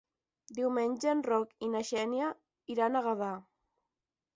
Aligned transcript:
Diumenge 0.59 1.11
en 1.11 1.21
Roc 1.29 1.55
i 1.67 1.71
na 1.75 1.85
Xènia 1.93 2.33
iran 2.79 2.99
a 2.99 3.07
Gavà. 3.13 3.33